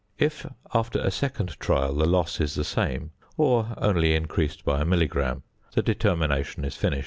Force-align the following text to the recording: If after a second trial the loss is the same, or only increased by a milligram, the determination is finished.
If 0.17 0.47
after 0.73 0.97
a 0.97 1.11
second 1.11 1.59
trial 1.59 1.93
the 1.93 2.07
loss 2.07 2.41
is 2.41 2.55
the 2.55 2.63
same, 2.63 3.11
or 3.37 3.75
only 3.77 4.15
increased 4.15 4.65
by 4.65 4.81
a 4.81 4.85
milligram, 4.85 5.43
the 5.75 5.83
determination 5.83 6.65
is 6.65 6.75
finished. 6.75 6.99